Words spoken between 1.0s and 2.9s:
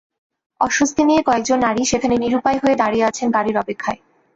নিয়ে কয়েকজন নারী সেখানে নিরুপায় হয়ে